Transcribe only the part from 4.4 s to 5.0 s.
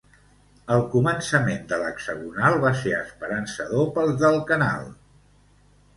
canal.